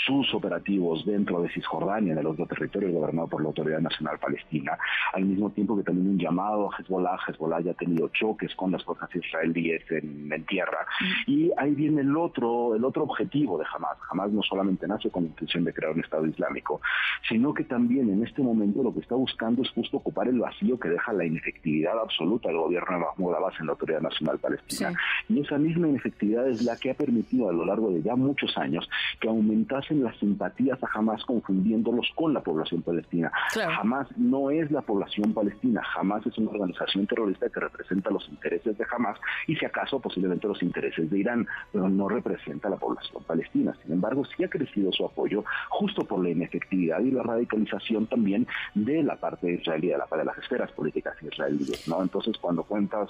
sus 0.06 0.32
operativos 0.32 1.04
dentro 1.04 1.42
de 1.42 1.50
Cisjordania, 1.50 2.14
de 2.14 2.22
los 2.22 2.36
dos 2.36 2.48
territorios 2.48 2.92
gobernados 2.92 3.30
por 3.30 3.42
la 3.42 3.48
Autoridad 3.48 3.80
Nacional 3.80 4.18
Palestina, 4.18 4.78
al 5.12 5.24
mismo 5.24 5.50
tiempo 5.50 5.76
que 5.76 5.82
también 5.82 6.08
un 6.08 6.18
llamado 6.18 6.70
a 6.70 6.76
Hezbollah. 6.76 7.18
Hezbollah 7.28 7.60
ya 7.60 7.72
ha 7.72 7.74
tenido 7.74 8.08
choques 8.12 8.54
con 8.54 8.72
las 8.72 8.84
fuerzas 8.84 9.14
israelíes 9.14 9.82
en, 9.90 10.32
tierra. 10.46 10.86
Y 11.26 11.50
ahí 11.56 11.74
viene 11.74 12.00
el 12.00 12.16
otro, 12.16 12.74
el 12.74 12.84
otro 12.84 13.04
objetivo 13.04 13.58
de 13.58 13.64
Hamas. 13.72 13.96
Hamas 14.10 14.30
no 14.32 14.42
solamente 14.42 14.88
nace 14.88 15.10
con 15.10 15.24
la 15.24 15.28
intención 15.28 15.64
de 15.64 15.72
crear 15.72 15.92
un 15.92 16.00
Estado 16.00 16.26
Islámico, 16.26 16.80
sino 17.28 17.54
que 17.54 17.64
también 17.64 18.10
en 18.10 18.24
este 18.24 18.42
momento 18.42 18.82
lo 18.82 18.92
que 18.92 19.00
está 19.00 19.14
buscando 19.14 19.62
es 19.62 19.70
justo 19.70 19.98
ocupar 19.98 20.28
el 20.28 20.38
vacío 20.38 20.78
que 20.78 20.88
deja 20.88 21.12
la 21.12 21.24
inefectividad 21.24 21.98
absoluta 21.98 22.48
del 22.48 22.58
gobierno 22.58 22.96
de 22.96 23.04
Mahmoud 23.04 23.34
Abbas 23.34 23.54
en 23.60 23.66
la 23.66 23.72
Autoridad 23.72 24.00
Nacional 24.00 24.38
Palestina. 24.38 24.92
Y 25.28 25.40
esa 25.40 25.58
misma 25.58 25.88
inefectividad 25.88 26.48
es 26.48 26.62
la 26.62 26.76
que 26.76 26.90
ha 26.90 26.94
permitido 26.94 27.48
a 27.48 27.52
lo 27.52 27.64
largo 27.64 27.90
de 27.90 28.02
ya 28.02 28.16
muchos 28.16 28.56
años 28.56 28.88
que 29.20 29.28
aumentasen 29.28 30.02
las 30.02 30.16
simpatías 30.18 30.82
a 30.82 30.88
Hamas 30.92 31.24
confundiéndolos 31.24 32.10
con 32.14 32.34
la 32.34 32.40
población 32.40 32.82
palestina. 32.82 33.30
Hamas 33.78 34.08
no 34.16 34.50
es 34.50 34.70
la 34.70 34.82
población 34.82 35.32
palestina, 35.32 35.82
Hamas 35.96 36.26
es 36.26 36.36
una 36.38 36.50
organización 36.50 37.06
terrorista 37.06 37.48
que 37.48 37.60
representa 37.60 38.01
los 38.10 38.28
intereses 38.28 38.76
de 38.76 38.86
Hamas 38.90 39.18
y 39.46 39.56
si 39.56 39.64
acaso 39.64 40.00
posiblemente 40.00 40.48
los 40.48 40.62
intereses 40.62 41.10
de 41.10 41.18
Irán, 41.18 41.46
pero 41.72 41.88
no 41.88 42.08
representa 42.08 42.68
a 42.68 42.70
la 42.72 42.76
población 42.76 43.22
palestina. 43.24 43.74
Sin 43.82 43.92
embargo, 43.92 44.24
sí 44.24 44.44
ha 44.44 44.48
crecido 44.48 44.92
su 44.92 45.04
apoyo 45.04 45.44
justo 45.68 46.04
por 46.04 46.22
la 46.22 46.30
inefectividad 46.30 47.00
y 47.00 47.10
la 47.10 47.22
radicalización 47.22 48.06
también 48.06 48.46
de 48.74 49.02
la 49.02 49.16
parte 49.16 49.52
israelí, 49.52 49.88
de, 49.88 49.98
la, 49.98 50.06
de 50.16 50.24
las 50.24 50.38
esferas 50.38 50.70
políticas 50.72 51.16
israelíes. 51.22 51.86
¿no? 51.88 52.02
Entonces, 52.02 52.36
cuando 52.38 52.62
cuentas 52.64 53.08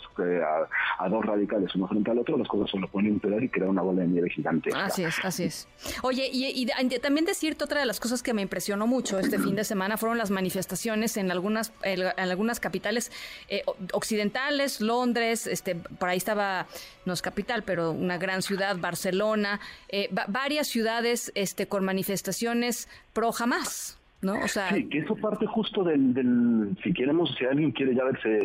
a, 0.99 1.09
dos 1.09 1.25
radicales 1.25 1.75
uno 1.75 1.89
frente 1.89 2.11
al 2.11 2.19
otro, 2.19 2.37
las 2.37 2.49
cosas 2.49 2.71
se 2.71 2.79
lo 2.79 2.89
pueden 2.89 3.11
impedir 3.11 3.43
y 3.45 3.49
crear 3.49 3.69
una 3.69 3.83
bola 3.83 4.03
de 4.03 4.09
nieve 4.09 4.31
gigante. 4.31 4.71
Así 4.75 5.05
es, 5.05 5.17
así 5.25 5.45
es. 5.45 5.69
Oye, 6.03 6.29
y, 6.33 6.67
también 7.01 7.25
decirte 7.25 7.65
otra 7.65 7.81
de 7.81 7.87
las 7.87 8.01
cosas 8.01 8.23
que 8.23 8.33
me 8.35 8.43
impresionó 8.43 8.87
mucho 8.87 9.19
este 9.19 9.39
fin 9.39 9.57
de 9.57 9.65
semana 9.65 9.97
fueron 9.97 10.19
las 10.19 10.31
manifestaciones 10.31 11.17
en 11.17 11.31
algunas, 11.31 11.73
en 11.83 12.03
algunas 12.31 12.61
capitales 12.61 13.11
eh, 13.49 13.63
occidentales, 13.93 14.81
Londres, 14.83 15.47
este, 15.47 15.77
por 15.77 16.09
ahí 16.09 16.19
estaba, 16.19 16.67
no 17.05 17.13
es 17.13 17.23
capital, 17.23 17.63
pero 17.63 17.91
una 17.91 18.19
gran 18.19 18.43
ciudad, 18.43 18.77
Barcelona, 18.77 19.61
eh, 19.89 20.09
varias 20.29 20.69
ciudades 20.69 21.33
este, 21.35 21.67
con 21.67 21.85
manifestaciones 21.85 22.89
pro 23.13 23.33
jamás. 23.33 23.99
¿No? 24.23 24.35
O 24.35 24.49
sea, 24.49 24.71
sí, 24.71 24.89
que 24.89 24.99
eso 24.99 25.17
parte 25.17 25.47
justo 25.47 25.85
del, 25.85 26.15
del, 26.15 26.77
si 26.83 26.93
queremos, 26.93 27.35
si 27.37 27.45
alguien 27.45 27.73
quiere 27.73 27.95
ya 27.95 28.05
verse 28.05 28.41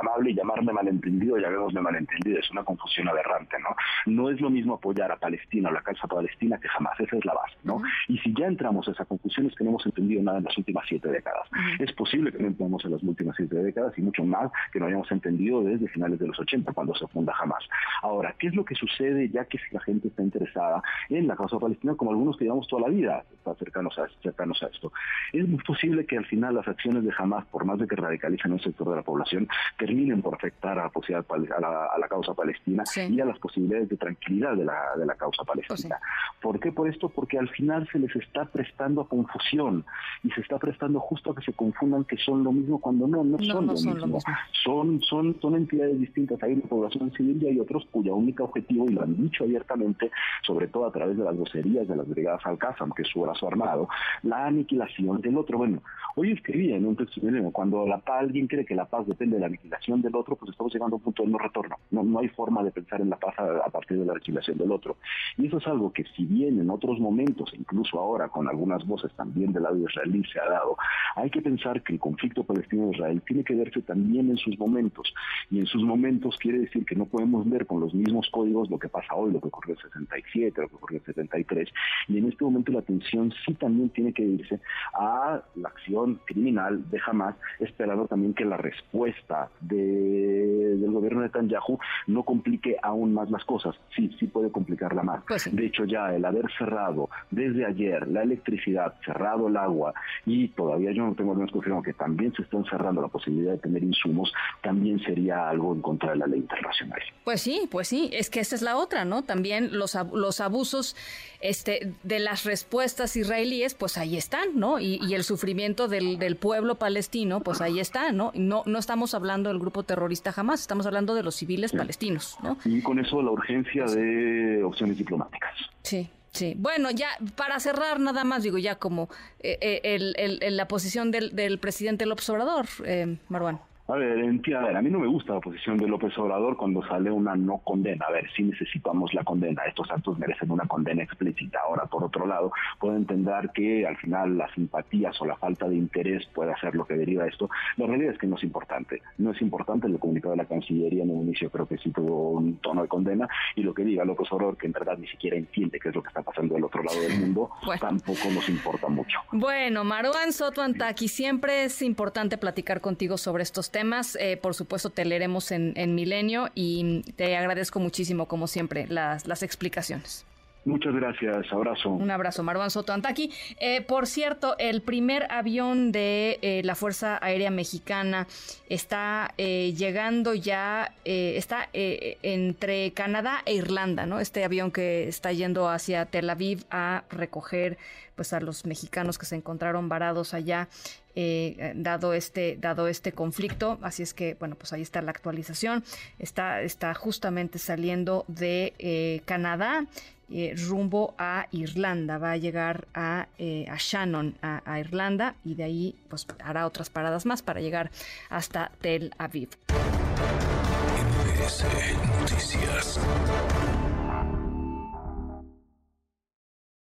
amable 0.00 0.30
y 0.30 0.34
llamarme 0.34 0.72
malentendido, 0.72 1.36
de 1.36 1.80
malentendido, 1.80 2.38
es 2.38 2.50
una 2.50 2.64
confusión 2.64 3.08
aberrante, 3.08 3.56
¿no? 3.60 3.76
No 4.06 4.30
es 4.30 4.40
lo 4.40 4.50
mismo 4.50 4.74
apoyar 4.74 5.12
a 5.12 5.16
Palestina 5.16 5.68
o 5.68 5.72
la 5.72 5.82
causa 5.82 6.06
palestina 6.06 6.58
que 6.58 6.68
jamás, 6.68 6.98
esa 6.98 7.16
es 7.16 7.24
la 7.24 7.34
base, 7.34 7.56
¿no? 7.62 7.82
Y 8.08 8.18
si 8.18 8.34
ya 8.34 8.46
entramos 8.46 8.88
a 8.88 8.92
esa 8.92 9.04
confusión 9.04 9.46
es 9.46 9.54
que 9.54 9.64
no 9.64 9.70
hemos 9.70 9.86
entendido 9.86 10.22
nada 10.22 10.38
en 10.38 10.44
las 10.44 10.56
últimas 10.56 10.84
siete 10.88 11.08
décadas. 11.08 11.48
Es 11.78 11.92
posible 11.92 12.32
que 12.32 12.38
no 12.38 12.48
entremos 12.48 12.84
en 12.84 12.92
las 12.92 13.02
últimas 13.02 13.36
siete 13.36 13.56
décadas 13.56 13.92
y 13.98 14.02
mucho 14.02 14.24
más 14.24 14.50
que 14.72 14.80
no 14.80 14.86
hayamos 14.86 15.10
entendido 15.12 15.62
desde 15.62 15.88
finales 15.88 16.18
de 16.18 16.26
los 16.26 16.38
80 16.38 16.72
cuando 16.72 16.94
se 16.94 17.06
funda 17.08 17.34
jamás. 17.34 17.62
Ahora, 18.02 18.34
¿qué 18.38 18.48
es 18.48 18.54
lo 18.54 18.64
que 18.64 18.74
sucede 18.74 19.28
ya 19.28 19.44
que 19.44 19.58
si 19.58 19.74
la 19.74 19.80
gente 19.80 20.08
está 20.08 20.22
interesada 20.22 20.82
en 21.08 21.26
la 21.26 21.36
causa 21.36 21.58
palestina 21.58 21.94
como 21.94 22.12
algunos 22.12 22.36
que 22.36 22.44
llevamos 22.44 22.66
toda 22.68 22.82
la 22.82 22.88
vida 22.88 23.24
cercanos 23.58 23.98
a, 23.98 24.06
cercanos 24.22 24.62
a 24.62 24.66
esto? 24.66 24.92
Es 25.32 25.48
muy 25.48 25.62
posible 25.62 26.06
que 26.06 26.16
al 26.16 26.26
final 26.26 26.54
las 26.54 26.68
acciones 26.68 27.04
de 27.04 27.12
Hamas, 27.16 27.44
por 27.46 27.64
más 27.64 27.78
de 27.78 27.86
que 27.86 27.96
radicalicen 27.96 28.52
un 28.52 28.60
sector 28.60 28.88
de 28.90 28.96
la 28.96 29.02
población, 29.02 29.48
terminen 29.78 30.22
por 30.22 30.34
afectar 30.34 30.78
a 30.78 30.84
la, 30.84 30.88
posibilidad, 30.88 31.24
a 31.30 31.98
la, 31.98 32.08
causa 32.08 32.34
palestina 32.34 32.84
y 32.96 33.20
a 33.20 33.24
las 33.24 33.38
posibilidades 33.38 33.88
de 33.88 33.96
tranquilidad 33.96 34.56
de 34.56 34.64
la, 34.64 34.96
de 34.96 35.06
la 35.06 35.14
causa 35.14 35.44
palestina. 35.44 35.98
¿Por 36.40 36.58
qué 36.60 36.72
por 36.72 36.88
esto? 36.88 37.08
Porque 37.08 37.38
al 37.38 37.48
final 37.50 37.88
se 37.92 37.98
les 37.98 38.14
está 38.16 38.44
prestando 38.46 39.02
a 39.02 39.08
confusión 39.08 39.84
y 40.22 40.30
se 40.30 40.40
está 40.40 40.58
prestando 40.58 41.00
justo 41.00 41.32
a 41.32 41.34
que 41.34 41.42
se 41.42 41.52
confundan 41.52 42.04
que 42.04 42.16
son 42.16 42.44
lo 42.44 42.52
mismo 42.52 42.80
cuando 42.80 43.06
no, 43.06 43.24
no, 43.24 43.38
son, 43.38 43.66
lo, 43.66 43.72
mismo. 43.72 44.18
Son, 44.64 45.00
son, 45.02 45.36
son 45.40 45.54
entidades 45.54 45.98
distintas. 45.98 46.42
Hay 46.42 46.54
una 46.54 46.62
población 46.62 47.12
civil 47.12 47.42
y 47.42 47.48
hay 47.48 47.60
otros 47.60 47.86
cuya 47.90 48.12
única 48.12 48.44
objetivo, 48.44 48.86
y 48.88 48.94
lo 48.94 49.02
han 49.02 49.16
dicho 49.16 49.44
abiertamente, 49.44 50.10
sobre 50.42 50.68
todo 50.68 50.86
a 50.86 50.92
través 50.92 51.16
de 51.16 51.24
las 51.24 51.34
groserías 51.36 51.88
de 51.88 51.96
las 51.96 52.08
brigadas 52.08 52.44
Al-Qassam, 52.44 52.92
que 52.92 53.02
es 53.02 53.08
su 53.08 53.20
brazo 53.20 53.48
armado, 53.48 53.88
la 54.22 54.46
aniquilación 54.46 55.07
del 55.16 55.38
otro. 55.38 55.58
Bueno, 55.58 55.82
hoy 56.14 56.32
escribía 56.32 56.76
en 56.76 56.86
un 56.86 56.96
texto 56.96 57.20
cuando 57.52 57.86
la 57.86 57.98
paz, 57.98 58.20
alguien 58.20 58.46
cree 58.46 58.64
que 58.64 58.74
la 58.74 58.84
paz 58.84 59.06
depende 59.06 59.36
de 59.36 59.40
la 59.40 59.46
aniquilación 59.46 60.02
del 60.02 60.14
otro, 60.14 60.36
pues 60.36 60.50
estamos 60.50 60.72
llegando 60.72 60.96
a 60.96 60.98
un 60.98 61.02
punto 61.02 61.22
de 61.22 61.30
no 61.30 61.38
retorno. 61.38 61.76
No, 61.90 62.02
no 62.02 62.18
hay 62.18 62.28
forma 62.28 62.62
de 62.62 62.70
pensar 62.70 63.00
en 63.00 63.10
la 63.10 63.16
paz 63.16 63.34
a, 63.38 63.70
partir 63.70 63.98
de 63.98 64.04
la 64.04 64.12
aniquilación 64.12 64.58
del 64.58 64.70
otro. 64.70 64.96
Y 65.36 65.46
eso 65.46 65.58
es 65.58 65.66
algo 65.66 65.92
que 65.92 66.04
si 66.16 66.24
bien 66.24 66.60
en 66.60 66.70
otros 66.70 66.98
momentos, 66.98 67.52
incluso 67.56 67.98
ahora 67.98 68.28
con 68.28 68.48
algunas 68.48 68.86
voces 68.86 69.12
también 69.12 69.52
del 69.52 69.62
lado 69.62 69.76
israelí 69.78 70.22
se 70.32 70.40
ha 70.40 70.48
dado, 70.48 70.76
hay 71.16 71.30
que 71.30 71.40
pensar 71.40 71.82
que 71.82 71.94
el 71.94 72.00
conflicto 72.00 72.44
palestino-israel 72.44 73.22
tiene 73.26 73.44
que 73.44 73.54
verse 73.54 73.80
también 73.82 74.30
en 74.30 74.36
sus 74.36 74.58
momentos. 74.58 75.12
Y 75.50 75.60
en 75.60 75.66
sus 75.66 75.82
momentos 75.82 76.36
quiere 76.38 76.58
decir 76.58 76.84
que 76.84 76.96
no 76.96 77.06
podemos 77.06 77.48
ver 77.48 77.66
con 77.66 77.80
los 77.80 77.94
mismos 77.94 78.28
códigos 78.30 78.70
lo 78.70 78.78
que 78.78 78.88
pasa 78.88 79.14
hoy, 79.14 79.32
lo 79.32 79.40
que 79.40 79.48
ocurrió 79.48 79.74
en 79.74 79.80
67, 79.80 80.60
lo 80.60 80.68
que 80.68 80.74
ocurrió 80.76 80.98
en 80.98 81.04
73. 81.04 81.68
Y 82.08 82.18
en 82.18 82.28
este 82.28 82.44
momento 82.44 82.72
la 82.72 82.80
atención 82.80 83.32
sí 83.44 83.54
también 83.54 83.88
tiene 83.90 84.12
que 84.12 84.22
irse 84.22 84.60
a 84.98 85.42
la 85.54 85.68
acción 85.68 86.20
criminal 86.24 86.90
de 86.90 87.00
Hamas, 87.06 87.36
esperando 87.60 88.06
también 88.06 88.34
que 88.34 88.44
la 88.44 88.56
respuesta 88.56 89.48
del 89.60 90.90
gobierno 90.90 91.20
de 91.20 91.28
Netanyahu 91.28 91.78
no 92.08 92.24
complique 92.24 92.76
aún 92.82 93.14
más 93.14 93.30
las 93.30 93.44
cosas. 93.44 93.76
Sí, 93.94 94.14
sí 94.18 94.26
puede 94.26 94.50
complicarla 94.50 95.02
más. 95.02 95.22
Pues 95.26 95.54
de 95.54 95.66
hecho, 95.66 95.84
ya 95.84 96.14
el 96.14 96.24
haber 96.24 96.46
cerrado 96.58 97.08
desde 97.30 97.64
ayer 97.64 98.08
la 98.08 98.22
electricidad, 98.22 98.94
cerrado 99.04 99.48
el 99.48 99.56
agua 99.56 99.94
y 100.26 100.48
todavía 100.48 100.90
yo 100.92 101.04
no 101.04 101.14
tengo 101.14 101.34
menos 101.34 101.52
confirmado 101.52 101.82
que 101.82 101.92
también 101.92 102.32
se 102.34 102.42
están 102.42 102.64
cerrando 102.64 103.00
la 103.00 103.08
posibilidad 103.08 103.52
de 103.52 103.58
tener 103.58 103.82
insumos, 103.82 104.32
también 104.62 104.98
sería 105.00 105.48
algo 105.48 105.72
en 105.74 105.80
contra 105.80 106.10
de 106.10 106.16
la 106.16 106.26
ley 106.26 106.40
internacional. 106.40 107.00
Pues 107.24 107.40
sí, 107.40 107.68
pues 107.70 107.88
sí, 107.88 108.10
es 108.12 108.30
que 108.30 108.40
esa 108.40 108.56
es 108.56 108.62
la 108.62 108.76
otra, 108.76 109.04
¿no? 109.04 109.22
También 109.22 109.78
los, 109.78 109.96
los 110.12 110.40
abusos 110.40 110.96
este, 111.40 111.92
de 112.02 112.18
las 112.18 112.44
respuestas 112.44 113.16
israelíes, 113.16 113.74
pues 113.74 113.96
ahí 113.96 114.16
están, 114.16 114.58
¿no? 114.58 114.77
Y, 114.80 115.00
y, 115.06 115.14
el 115.14 115.24
sufrimiento 115.24 115.88
del, 115.88 116.18
del, 116.18 116.36
pueblo 116.36 116.76
palestino, 116.76 117.40
pues 117.40 117.60
ahí 117.60 117.80
está, 117.80 118.12
¿no? 118.12 118.32
¿no? 118.34 118.62
No 118.66 118.78
estamos 118.78 119.14
hablando 119.14 119.48
del 119.48 119.58
grupo 119.58 119.82
terrorista 119.82 120.32
jamás, 120.32 120.60
estamos 120.60 120.86
hablando 120.86 121.14
de 121.14 121.22
los 121.22 121.34
civiles 121.34 121.72
palestinos, 121.72 122.36
¿no? 122.42 122.58
Y 122.64 122.80
con 122.82 122.98
eso 122.98 123.22
la 123.22 123.30
urgencia 123.30 123.84
de 123.84 124.62
opciones 124.62 124.98
diplomáticas. 124.98 125.54
Sí. 125.82 126.10
Sí, 126.30 126.54
bueno, 126.56 126.90
ya 126.90 127.08
para 127.36 127.58
cerrar 127.58 127.98
nada 127.98 128.22
más, 128.22 128.42
digo, 128.42 128.58
ya 128.58 128.76
como 128.76 129.08
eh, 129.40 129.58
eh, 129.60 129.80
el, 129.82 130.14
el, 130.42 130.56
la 130.56 130.68
posición 130.68 131.10
del, 131.10 131.34
del 131.34 131.58
presidente 131.58 132.06
López 132.06 132.28
Obrador, 132.28 132.66
eh, 132.84 133.16
Marwan. 133.28 133.60
A 133.90 133.94
ver, 133.94 134.18
a 134.18 134.60
ver, 134.60 134.76
a 134.76 134.82
mí 134.82 134.90
no 134.90 134.98
me 134.98 135.06
gusta 135.06 135.32
la 135.32 135.40
posición 135.40 135.78
de 135.78 135.88
López 135.88 136.12
Obrador 136.18 136.58
cuando 136.58 136.86
sale 136.86 137.10
una 137.10 137.34
no 137.34 137.56
condena. 137.64 138.04
A 138.06 138.12
ver, 138.12 138.28
sí 138.36 138.42
necesitamos 138.42 139.14
la 139.14 139.24
condena. 139.24 139.62
Estos 139.62 139.90
actos 139.90 140.18
merecen 140.18 140.50
una 140.50 140.66
condena 140.66 141.04
explícita. 141.04 141.60
Ahora, 141.66 141.86
por 141.86 142.04
otro 142.04 142.26
lado, 142.26 142.52
puedo 142.78 142.94
entender 142.94 143.48
que 143.54 143.86
al 143.86 143.96
final 143.96 144.36
las 144.36 144.52
simpatías 144.52 145.18
o 145.22 145.24
la 145.24 145.36
falta 145.36 145.66
de 145.66 145.76
interés 145.76 146.26
puede 146.34 146.52
hacer 146.52 146.74
lo 146.74 146.84
que 146.84 146.98
deriva 146.98 147.26
esto. 147.26 147.48
La 147.78 147.86
realidad 147.86 148.12
es 148.12 148.18
que 148.18 148.26
no 148.26 148.36
es 148.36 148.42
importante. 148.42 149.00
No 149.16 149.30
es 149.30 149.40
importante 149.40 149.86
el 149.86 149.98
comunicado 149.98 150.32
de 150.32 150.42
la 150.42 150.44
Cancillería 150.44 151.04
en 151.04 151.10
un 151.10 151.22
inicio, 151.22 151.48
creo 151.48 151.66
que 151.66 151.78
sí 151.78 151.90
tuvo 151.90 152.32
un 152.32 152.58
tono 152.58 152.82
de 152.82 152.88
condena. 152.88 153.26
Y 153.56 153.62
lo 153.62 153.72
que 153.72 153.84
diga 153.84 154.04
López 154.04 154.30
Obrador, 154.30 154.58
que 154.58 154.66
en 154.66 154.72
verdad 154.74 154.98
ni 154.98 155.08
siquiera 155.08 155.38
entiende 155.38 155.80
qué 155.80 155.88
es 155.88 155.94
lo 155.94 156.02
que 156.02 156.08
está 156.08 156.20
pasando 156.20 156.56
del 156.56 156.64
otro 156.64 156.82
lado 156.82 157.00
del 157.00 157.20
mundo, 157.20 157.48
tampoco 157.80 158.28
nos 158.34 158.46
importa 158.50 158.88
mucho. 158.88 159.18
Bueno, 159.32 159.82
Maruán 159.82 160.34
Soto 160.34 160.60
Antaki, 160.60 161.08
siempre 161.08 161.64
es 161.64 161.80
importante 161.80 162.36
platicar 162.36 162.82
contigo 162.82 163.16
sobre 163.16 163.44
estos 163.44 163.70
temas 163.70 163.77
temas. 163.78 164.16
Eh, 164.20 164.36
por 164.36 164.54
supuesto, 164.54 164.90
te 164.90 165.04
leeremos 165.04 165.52
en, 165.52 165.94
Milenio 165.94 166.50
y 166.56 167.02
te 167.14 167.36
agradezco 167.36 167.78
muchísimo, 167.78 168.26
como 168.26 168.48
siempre, 168.48 168.88
las, 168.88 169.28
las 169.28 169.44
explicaciones. 169.44 170.26
Muchas 170.68 170.94
gracias, 170.94 171.52
abrazo. 171.52 171.90
Un 171.90 172.10
abrazo, 172.10 172.42
Marwan 172.42 172.70
Soto 172.70 172.92
Antaki. 172.92 173.32
Eh, 173.58 173.80
por 173.82 174.06
cierto, 174.06 174.54
el 174.58 174.82
primer 174.82 175.26
avión 175.30 175.92
de 175.92 176.38
eh, 176.42 176.62
la 176.64 176.74
Fuerza 176.74 177.18
Aérea 177.22 177.50
Mexicana 177.50 178.26
está 178.68 179.32
llegando 179.36 180.34
ya, 180.34 180.92
está 181.04 181.68
entre 181.72 182.92
Canadá 182.92 183.42
e 183.46 183.54
Irlanda, 183.54 184.06
¿no? 184.06 184.20
Este 184.20 184.44
avión 184.44 184.70
que 184.70 185.08
está 185.08 185.32
yendo 185.32 185.68
hacia 185.68 186.06
Tel 186.06 186.28
Aviv 186.28 186.64
a 186.70 187.04
recoger 187.10 187.78
pues 188.18 188.32
a 188.32 188.40
los 188.40 188.66
mexicanos 188.66 189.16
que 189.16 189.26
se 189.26 189.36
encontraron 189.36 189.88
varados 189.88 190.34
allá 190.34 190.68
eh, 191.14 191.72
dado 191.76 192.14
este 192.14 192.56
dado 192.60 192.88
este 192.88 193.12
conflicto 193.12 193.78
así 193.80 194.02
es 194.02 194.12
que 194.12 194.36
bueno 194.38 194.56
pues 194.56 194.72
ahí 194.72 194.82
está 194.82 195.00
la 195.02 195.12
actualización 195.12 195.84
está 196.18 196.62
está 196.62 196.94
justamente 196.94 197.60
saliendo 197.60 198.24
de 198.26 198.74
eh, 198.78 199.22
Canadá 199.24 199.86
eh, 200.30 200.54
rumbo 200.68 201.14
a 201.16 201.46
Irlanda, 201.52 202.18
va 202.18 202.32
a 202.32 202.36
llegar 202.36 202.86
a, 202.92 203.28
eh, 203.38 203.66
Shannon, 203.78 204.36
a, 204.42 204.78
Irlanda, 204.78 205.34
y 205.44 205.54
de 205.54 205.64
ahí 205.64 205.94
pues, 206.08 206.26
hará 206.44 206.66
otras 206.66 206.90
paradas 206.90 207.24
más 207.24 207.42
para 207.42 207.60
llegar 207.60 207.90
hasta 208.28 208.70
Tel 208.80 209.14
Aviv. 209.16 209.50